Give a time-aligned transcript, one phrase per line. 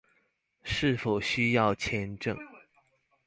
[0.63, 2.35] 是否需要簽證